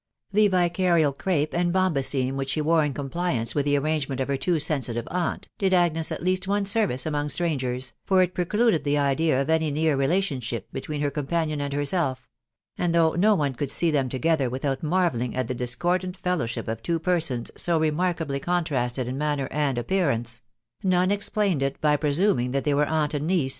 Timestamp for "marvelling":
14.81-15.35